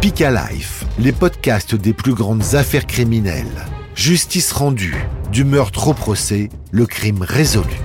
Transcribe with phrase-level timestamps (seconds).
[0.00, 3.66] Speak Life, les podcasts des plus grandes affaires criminelles.
[3.94, 4.96] Justice rendue,
[5.30, 7.76] du meurtre au procès, le crime résolu.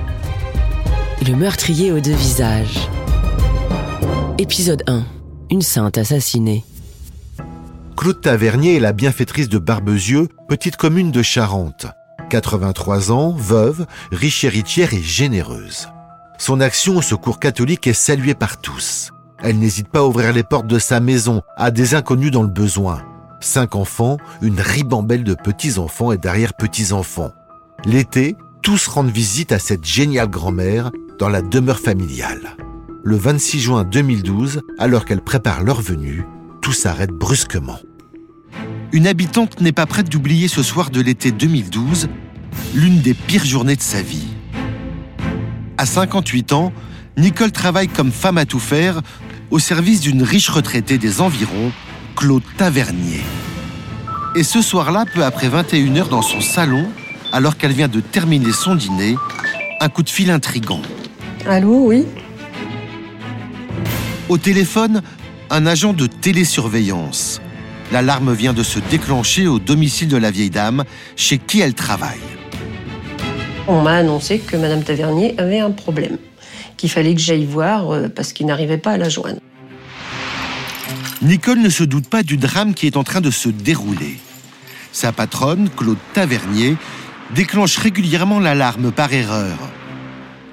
[1.28, 2.88] Le meurtrier aux deux visages.
[4.38, 5.04] Épisode 1.
[5.52, 6.64] Une sainte assassinée.
[7.98, 11.88] Claude Tavernier est la bienfaitrice de Barbezieux, petite commune de Charente.
[12.30, 15.90] 83 ans, veuve, riche héritière et généreuse.
[16.38, 19.12] Son action au secours catholique est saluée par tous.
[19.44, 22.48] Elle n'hésite pas à ouvrir les portes de sa maison à des inconnus dans le
[22.48, 23.02] besoin.
[23.42, 27.32] Cinq enfants, une ribambelle de petits-enfants et d'arrière-petits-enfants.
[27.86, 32.56] L'été, tous rendent visite à cette géniale grand-mère dans la demeure familiale.
[33.04, 36.26] Le 26 juin 2012, alors qu'elle prépare leur venue,
[36.62, 37.78] tout s'arrête brusquement.
[38.92, 42.08] Une habitante n'est pas prête d'oublier ce soir de l'été 2012,
[42.74, 44.28] l'une des pires journées de sa vie.
[45.78, 46.72] À 58 ans,
[47.18, 49.02] Nicole travaille comme femme à tout faire
[49.56, 51.72] au service d'une riche retraitée des environs,
[52.18, 53.22] Claude Tavernier.
[54.36, 56.90] Et ce soir-là, peu après 21h dans son salon,
[57.32, 59.16] alors qu'elle vient de terminer son dîner,
[59.80, 60.82] un coup de fil intrigant.
[61.48, 62.06] Allô, oui
[64.28, 65.02] Au téléphone,
[65.50, 67.40] un agent de télésurveillance.
[67.94, 70.84] L'alarme vient de se déclencher au domicile de la vieille dame
[71.16, 72.20] chez qui elle travaille.
[73.70, 76.18] On m'a annoncé que Madame Tavernier avait un problème,
[76.78, 79.40] qu'il fallait que j'aille voir euh, parce qu'il n'arrivait pas à la joindre.
[81.22, 84.20] Nicole ne se doute pas du drame qui est en train de se dérouler.
[84.92, 86.78] Sa patronne, Claude Tavernier,
[87.34, 89.58] déclenche régulièrement l'alarme par erreur.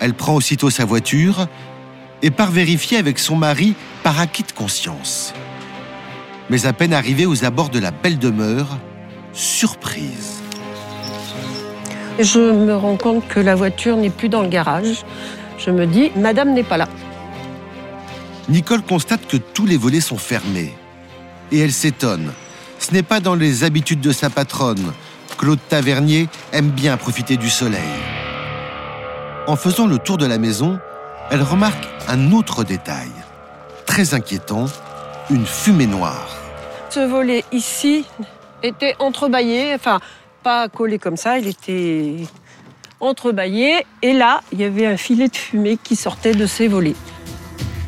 [0.00, 1.46] Elle prend aussitôt sa voiture
[2.22, 5.34] et part vérifier avec son mari par acquis de conscience.
[6.50, 8.78] Mais à peine arrivée aux abords de la belle demeure,
[9.32, 10.42] surprise.
[12.18, 15.04] Je me rends compte que la voiture n'est plus dans le garage.
[15.64, 16.88] Je me dis, Madame n'est pas là.
[18.48, 20.74] Nicole constate que tous les volets sont fermés.
[21.52, 22.32] Et elle s'étonne.
[22.78, 24.92] Ce n'est pas dans les habitudes de sa patronne.
[25.38, 27.80] Claude Tavernier aime bien profiter du soleil.
[29.46, 30.80] En faisant le tour de la maison,
[31.30, 33.10] elle remarque un autre détail.
[33.86, 34.66] Très inquiétant,
[35.30, 36.36] une fumée noire.
[36.90, 38.04] Ce volet ici
[38.62, 40.00] était entrebâillé, enfin
[40.42, 42.16] pas collé comme ça, il était
[43.02, 43.84] entrebâillé.
[44.00, 46.96] Et là, il y avait un filet de fumée qui sortait de ces volets.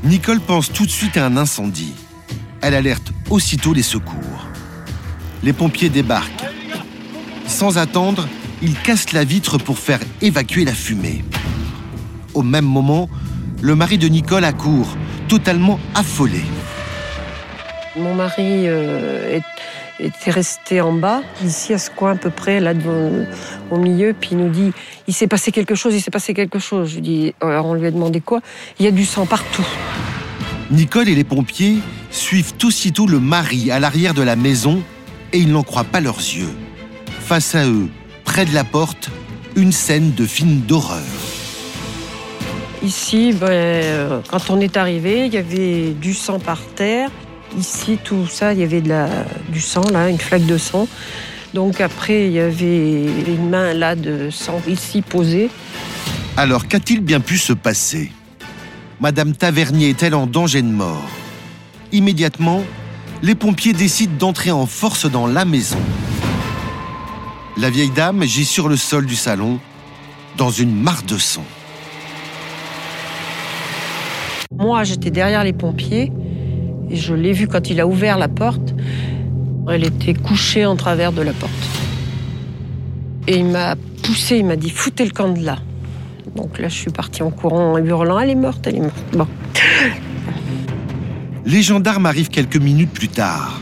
[0.02, 1.94] Nicole pense tout de suite à un incendie.
[2.60, 4.47] Elle alerte aussitôt les secours.
[5.42, 6.44] Les pompiers débarquent.
[7.47, 8.28] Sans attendre,
[8.62, 11.25] ils cassent la vitre pour faire évacuer la fumée.
[12.34, 13.08] Au même moment,
[13.62, 14.96] le mari de Nicole accourt,
[15.28, 16.41] totalement affolé.
[17.96, 19.53] Mon mari euh, est-
[20.00, 23.27] était resté en bas, ici à ce coin à peu près, là devant,
[23.71, 24.72] au milieu, puis il nous dit
[25.06, 26.91] il s'est passé quelque chose, il s'est passé quelque chose.
[26.91, 28.41] Je lui dis alors on lui a demandé quoi?
[28.78, 29.66] Il y a du sang partout.
[30.71, 31.78] Nicole et les pompiers
[32.10, 34.82] suivent aussitôt le mari à l'arrière de la maison
[35.32, 36.50] et ils n'en croient pas leurs yeux.
[37.21, 37.88] Face à eux,
[38.25, 39.11] près de la porte,
[39.56, 41.03] une scène de film d'horreur.
[42.82, 47.11] Ici, ben, euh, quand on est arrivé, il y avait du sang par terre.
[47.59, 49.09] Ici, tout ça, il y avait de la,
[49.48, 50.88] du sang, là, une flaque de sang.
[51.54, 55.50] Donc après, il y avait une main là de sang ici posée.
[56.37, 58.10] Alors qu'a-t-il bien pu se passer?
[59.00, 61.09] Madame Tavernier est-elle en danger de mort?
[61.93, 62.64] Immédiatement,
[63.22, 65.78] les pompiers décident d'entrer en force dans la maison.
[67.56, 69.60] La vieille dame gît sur le sol du salon,
[70.37, 71.44] dans une mare de sang.
[74.50, 76.10] Moi, j'étais derrière les pompiers
[76.90, 78.74] je l'ai vue quand il a ouvert la porte.
[79.68, 81.52] Elle était couchée en travers de la porte.
[83.26, 85.58] Et il m'a poussé, il m'a dit foutez le camp de là.
[86.36, 89.04] Donc là, je suis partie en courant, en hurlant elle est morte, elle est morte.
[89.12, 89.26] Bon.
[91.46, 93.60] Les gendarmes arrivent quelques minutes plus tard.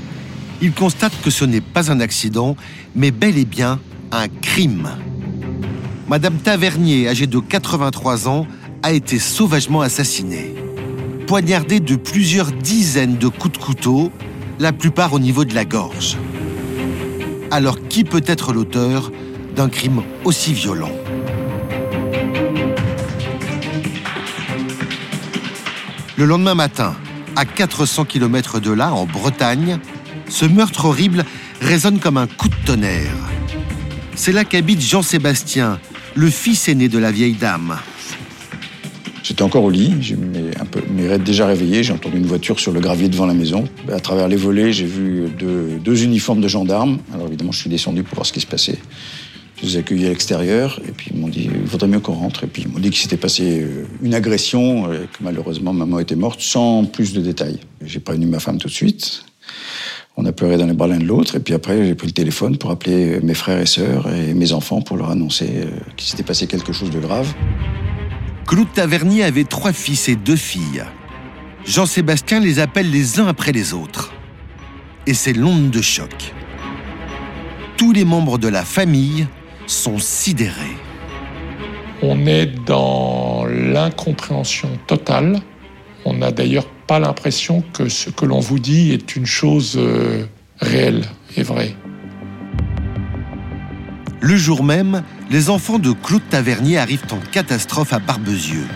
[0.60, 2.56] Ils constatent que ce n'est pas un accident,
[2.94, 3.80] mais bel et bien
[4.12, 4.88] un crime.
[6.08, 8.46] Madame Tavernier, âgée de 83 ans,
[8.82, 10.54] a été sauvagement assassinée.
[11.26, 14.12] Poignardée de plusieurs dizaines de coups de couteau,
[14.58, 16.19] la plupart au niveau de la gorge.
[17.50, 19.10] Alors qui peut être l'auteur
[19.56, 20.92] d'un crime aussi violent?
[26.16, 26.94] Le lendemain matin,
[27.36, 29.78] à 400 km de là, en Bretagne,
[30.28, 31.25] ce meurtre horrible
[31.60, 33.30] résonne comme un coup de tonnerre.
[34.14, 35.78] C'est là qu'habite Jean-Sébastien,
[36.14, 37.78] le fils aîné de la vieille dame.
[39.22, 39.94] J'étais encore au lit,
[40.62, 43.64] un peu, m'ai déjà réveillé, j'ai entendu une voiture sur le gravier devant la maison.
[43.93, 46.99] À travers les volets, j'ai vu deux, deux uniformes de gendarmes.
[47.12, 48.79] Alors évidemment, je suis descendu pour voir ce qui se passait.
[49.61, 52.14] Je les ai accueillis à l'extérieur et puis ils m'ont dit il vaudrait mieux qu'on
[52.14, 52.44] rentre.
[52.44, 55.99] Et puis ils m'ont dit qu'il s'était passé euh, une agression et que malheureusement maman
[55.99, 57.59] était morte sans plus de détails.
[57.85, 59.25] J'ai prévenu ma femme tout de suite.
[60.17, 61.37] On a pleuré dans les bras l'un de l'autre.
[61.37, 64.53] Et puis après, j'ai pris le téléphone pour appeler mes frères et sœurs et mes
[64.53, 67.32] enfants pour leur annoncer euh, qu'il s'était passé quelque chose de grave.
[68.46, 70.84] Claude Tavernier avait trois fils et deux filles.
[71.64, 74.12] Jean-Sébastien les appelle les uns après les autres.
[75.06, 76.34] Et c'est l'onde de choc.
[77.76, 79.26] Tous les membres de la famille
[79.66, 80.76] sont sidérés.
[82.02, 85.40] On est dans l'incompréhension totale.
[86.04, 90.24] On n'a d'ailleurs pas l'impression que ce que l'on vous dit est une chose euh,
[90.60, 91.04] réelle
[91.36, 91.76] et vraie.
[94.22, 98.69] Le jour même, les enfants de Claude Tavernier arrivent en catastrophe à Barbezieux.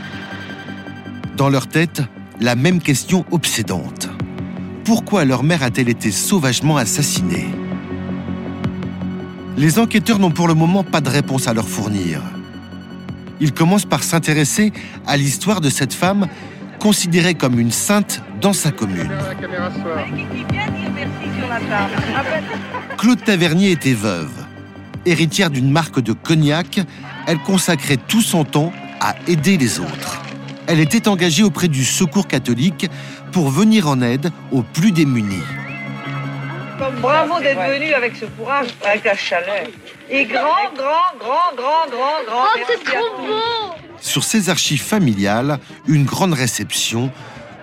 [1.36, 2.02] Dans leur tête,
[2.40, 4.08] la même question obsédante.
[4.84, 7.46] Pourquoi leur mère a-t-elle été sauvagement assassinée?
[9.56, 12.20] Les enquêteurs n'ont pour le moment pas de réponse à leur fournir.
[13.38, 14.72] Ils commencent par s'intéresser
[15.06, 16.26] à l'histoire de cette femme
[16.80, 19.12] considérée comme une sainte dans sa commune.
[22.98, 24.45] Claude Tavernier était veuve.
[25.06, 26.80] Héritière d'une marque de cognac,
[27.28, 30.20] elle consacrait tout son temps à aider les autres.
[30.66, 32.90] Elle était engagée auprès du Secours catholique
[33.30, 35.44] pour venir en aide aux plus démunis.
[37.00, 39.66] Bravo d'être venu avec ce courage, avec la chaleur.
[40.10, 42.46] Et grand, grand, grand, grand, grand, grand.
[42.54, 47.10] Oh, c'est trop beau Sur ses archives familiales, une grande réception,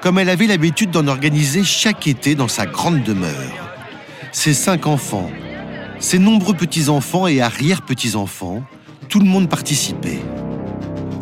[0.01, 3.31] comme elle avait l'habitude d'en organiser chaque été dans sa grande demeure.
[4.31, 5.29] Ses cinq enfants,
[6.03, 8.61] ses nombreux petits-enfants et arrière-petits-enfants,
[9.07, 10.19] tout le monde participait.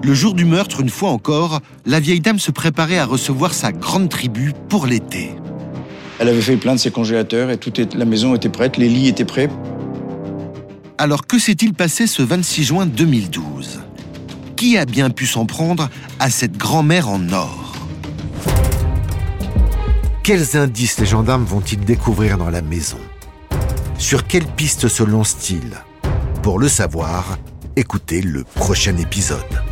[0.04, 3.72] Le jour du meurtre, une fois encore, la vieille dame se préparait à recevoir sa
[3.72, 5.36] grande tribu pour l'été.
[6.18, 9.08] Elle avait fait plein de ses congélateurs et toute la maison était prête, les lits
[9.08, 9.50] étaient prêts.
[10.98, 13.82] Alors que s'est-il passé ce 26 juin 2012
[14.56, 15.90] Qui a bien pu s'en prendre
[16.20, 17.76] à cette grand-mère en or?
[20.24, 22.98] Quels indices les gendarmes vont-ils découvrir dans la maison?
[24.02, 25.78] Sur quelle piste se lancent-ils
[26.42, 27.38] Pour le savoir,
[27.76, 29.71] écoutez le prochain épisode.